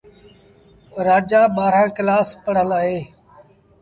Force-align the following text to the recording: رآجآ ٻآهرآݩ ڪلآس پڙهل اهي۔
رآجآ 1.07 1.41
ٻآهرآݩ 1.55 1.93
ڪلآس 1.95 2.27
پڙهل 2.43 2.69
اهي۔ 2.79 2.99